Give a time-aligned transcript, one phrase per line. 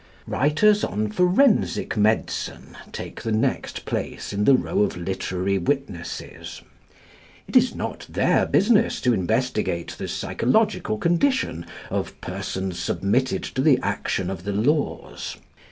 [0.25, 6.63] Writers on forensic medicine take the next place in the row of literary witnesses.
[7.47, 13.77] It is not their business to investigate the psychological condition of persons submitted to the
[13.83, 15.37] action of the laws.